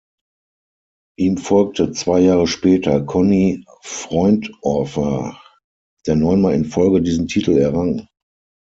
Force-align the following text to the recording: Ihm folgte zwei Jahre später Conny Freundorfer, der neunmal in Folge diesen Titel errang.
Ihm 1.15 1.37
folgte 1.37 1.91
zwei 1.91 2.21
Jahre 2.21 2.47
später 2.47 3.03
Conny 3.03 3.63
Freundorfer, 3.83 5.39
der 6.07 6.15
neunmal 6.15 6.55
in 6.55 6.65
Folge 6.65 7.03
diesen 7.03 7.27
Titel 7.27 7.55
errang. 7.59 8.07